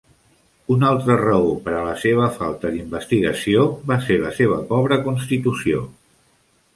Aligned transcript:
Una 0.75 0.85
altra 0.91 1.17
raó 1.19 1.51
per 1.67 1.75
a 1.79 1.81
la 1.87 1.93
seva 2.03 2.29
falta 2.37 2.71
d'investigació 2.77 3.65
va 3.91 3.99
ser 4.07 4.17
la 4.23 4.31
seva 4.39 4.57
pobra 4.73 4.97
constitució. 5.09 5.83